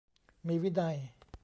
[0.47, 0.97] มีวินัย